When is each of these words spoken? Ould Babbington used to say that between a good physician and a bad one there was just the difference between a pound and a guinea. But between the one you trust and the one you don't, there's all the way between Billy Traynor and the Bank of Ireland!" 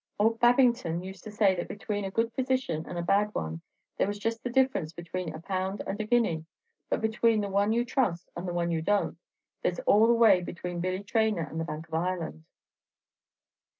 Ould 0.19 0.39
Babbington 0.39 1.03
used 1.03 1.23
to 1.25 1.31
say 1.31 1.53
that 1.53 1.67
between 1.67 2.05
a 2.05 2.09
good 2.09 2.33
physician 2.33 2.87
and 2.89 2.97
a 2.97 3.03
bad 3.03 3.35
one 3.35 3.61
there 3.97 4.07
was 4.07 4.17
just 4.17 4.41
the 4.43 4.49
difference 4.49 4.93
between 4.93 5.31
a 5.31 5.39
pound 5.39 5.83
and 5.85 6.01
a 6.01 6.05
guinea. 6.05 6.43
But 6.89 7.01
between 7.01 7.39
the 7.39 7.49
one 7.49 7.71
you 7.71 7.85
trust 7.85 8.27
and 8.35 8.47
the 8.47 8.53
one 8.55 8.71
you 8.71 8.81
don't, 8.81 9.19
there's 9.61 9.77
all 9.81 10.07
the 10.07 10.13
way 10.15 10.41
between 10.41 10.79
Billy 10.79 11.03
Traynor 11.03 11.43
and 11.43 11.59
the 11.59 11.65
Bank 11.65 11.87
of 11.87 11.93
Ireland!" 11.93 12.45